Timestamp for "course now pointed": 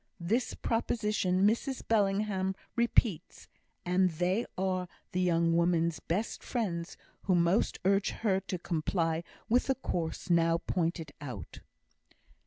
9.75-11.11